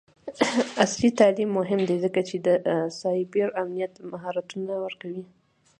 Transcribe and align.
عصري 0.83 1.09
تعلیم 1.19 1.49
مهم 1.59 1.81
دی 1.89 1.95
ځکه 2.05 2.19
چې 2.29 2.35
د 2.45 2.47
سایبر 3.01 3.47
امنیت 3.61 3.93
مهارتونه 4.11 4.73
ورکوي. 4.83 5.23